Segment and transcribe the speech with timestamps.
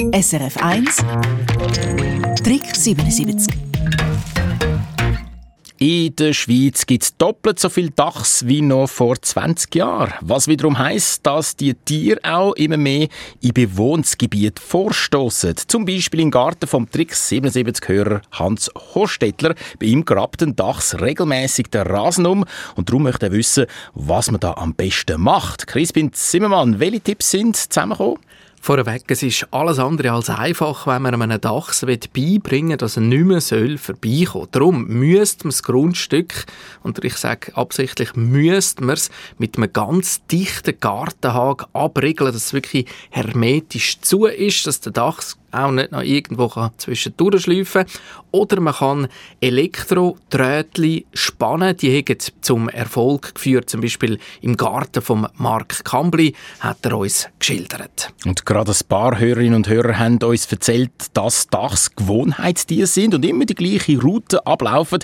[0.00, 0.96] SRF 1
[2.42, 3.54] Trick 77
[5.76, 10.12] in der Schweiz gibt es doppelt so viel Dachs wie noch vor 20 Jahren.
[10.20, 13.08] Was wiederum heisst, dass die Tiere auch immer mehr
[13.40, 15.54] in bewohntes Gebiet vorstoßen.
[15.68, 19.54] Zum Beispiel im Garten vom Trick 77-Hörer Hans Horstettler.
[19.78, 22.44] Bei ihm grabt ein Dachs regelmäßig den Rasen um
[22.74, 25.66] und darum möchte er wissen, was man da am besten macht.
[25.66, 28.18] Crispin Zimmermann, welche Tipps sind zusammengekommen?
[28.62, 33.02] Vorweg, es ist alles andere als einfach, wenn man einem Dachs beibringen will, dass er
[33.02, 34.48] nicht mehr soll vorbeikommen soll.
[34.52, 36.44] Darum müsste man das Grundstück,
[36.82, 42.52] und ich sage absichtlich, müsste man es mit einem ganz dichten Gartenhag abriegeln, dass es
[42.52, 47.84] wirklich hermetisch zu ist, dass der Dachs auch nicht noch irgendwo zwischendurch schleifen
[48.30, 49.08] Oder man kann
[49.40, 51.76] Elektrodrähtchen spannen.
[51.76, 53.70] Die haben zum Erfolg geführt.
[53.70, 58.12] Zum Beispiel im Garten von Mark Kambli hat er uns geschildert.
[58.24, 63.24] Und gerade ein paar Hörerinnen und Hörer haben uns erzählt, dass Dachs Gewohnheitstiere sind und
[63.24, 65.00] immer die gleiche Route ablaufen.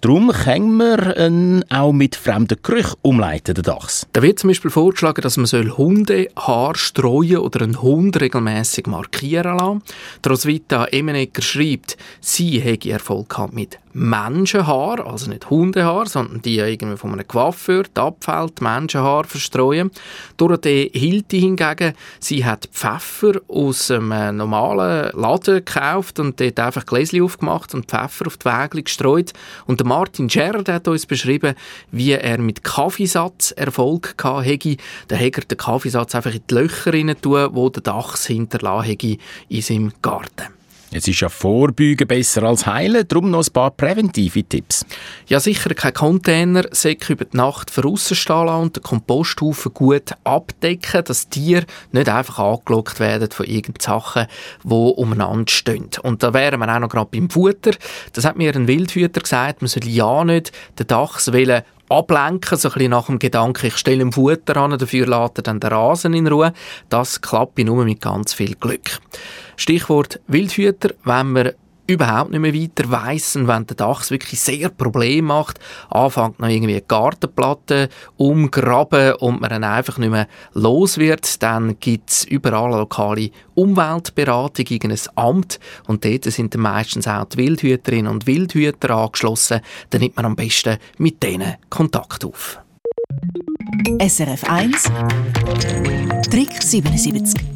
[0.00, 4.06] Darum können wir ihn auch mit fremden Gerüchen umleiten, den Dachs.
[4.12, 9.82] Da wird zum Beispiel vorgeschlagen, dass man Hundehaar streuen oder einen Hund regelmäßig markieren lassen
[10.26, 16.98] Roswitha Emenegger schreibt, sie hätte Erfolg gehabt mit Menschenhaar, also nicht Hundehaar, sondern die irgendwie
[16.98, 19.90] von einem Coiffeur, Abfällt, Menschenhaar verstreuen.
[20.36, 27.22] Dorothee Hilti hingegen, sie hat Pfeffer aus einem normalen Laden gekauft und dort einfach Gläschen
[27.22, 29.32] aufgemacht und Pfeffer auf die Wägel gestreut.
[29.66, 31.54] Und der Martin Gerard hat uns beschrieben,
[31.90, 34.76] wie er mit Kaffeesatz Erfolg gehabt hätte.
[35.08, 38.88] Da hätte er den Kaffeesatz einfach in die Löcher rein tun, wo der Dachs hinterlassen
[38.88, 39.16] hätte
[39.48, 40.55] in seinem Garten.
[40.96, 44.86] Es ist ja Vorbeugen besser als Heilen, darum noch ein paar präventive Tipps.
[45.26, 51.04] Ja, sicher kein Container, Säcke über die Nacht draussen stehen und den Komposthaufen gut abdecken,
[51.04, 54.26] dass Tiere nicht einfach angelockt werden von irgendwelchen Sachen,
[54.64, 55.90] die umeinander stehen.
[56.02, 57.72] Und da wären wir auch noch gerade beim Futter.
[58.14, 62.68] Das hat mir ein Wildhüter gesagt, man soll ja nicht den Dachs wollen ablenken, so
[62.68, 65.70] ein bisschen nach dem Gedanken, ich stelle ihm Futter an, dafür lässt er dann den
[65.70, 66.52] Rasen in Ruhe.
[66.88, 69.00] Das klappt nur mit ganz viel Glück.
[69.56, 71.52] Stichwort Wildhüter, wenn man
[71.86, 75.60] überhaupt nicht mehr weiter weiss und wenn der Dachs wirklich sehr Probleme macht,
[75.90, 81.78] anfängt noch irgendwie eine Gartenplatte umgraben und man dann einfach nicht mehr los wird, dann
[81.80, 85.60] gibt es überall lokale Umweltberatung, ein Amt.
[85.86, 89.60] Und dort sind dann meistens auch die Wildhüterinnen und Wildhüter angeschlossen,
[89.90, 92.58] dann nimmt man am besten mit denen Kontakt auf.
[94.00, 94.90] SRF 1
[96.30, 97.55] Trick 77